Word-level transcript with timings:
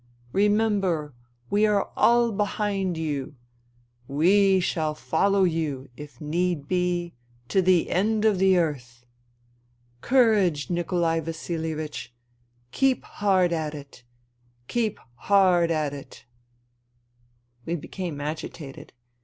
Remember, 0.33 1.13
we 1.51 1.67
are 1.67 1.91
all 1.95 2.31
behind 2.31 2.97
you; 2.97 3.35
we 4.07 4.59
shall 4.59 4.95
follow 4.95 5.43
you, 5.43 5.89
if 5.95 6.19
need 6.19 6.67
be, 6.67 7.13
to 7.49 7.61
the 7.61 7.91
end 7.91 8.25
of 8.25 8.39
the 8.39 8.57
earth. 8.57 9.05
Courage, 10.01 10.71
Nikolai 10.71 11.19
Vasilievich 11.19 12.07
I 12.07 12.11
Keep 12.71 13.03
hard 13.03 13.53
at 13.53 13.75
it! 13.75 14.03
Keep 14.67 14.97
hard 15.17 15.69
at 15.69 15.93
it!" 15.93 16.25
We 17.67 17.75
became 17.75 18.19
agitated. 18.19 18.93